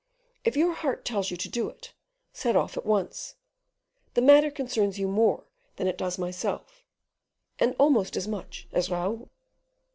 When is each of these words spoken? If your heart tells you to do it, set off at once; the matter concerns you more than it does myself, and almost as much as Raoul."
If 0.43 0.57
your 0.57 0.73
heart 0.73 1.05
tells 1.05 1.29
you 1.29 1.37
to 1.37 1.47
do 1.47 1.69
it, 1.69 1.93
set 2.33 2.55
off 2.55 2.75
at 2.75 2.87
once; 2.87 3.35
the 4.15 4.21
matter 4.23 4.49
concerns 4.49 4.97
you 4.97 5.07
more 5.07 5.43
than 5.75 5.85
it 5.85 5.95
does 5.99 6.17
myself, 6.17 6.83
and 7.59 7.75
almost 7.77 8.17
as 8.17 8.27
much 8.27 8.67
as 8.71 8.89
Raoul." 8.89 9.29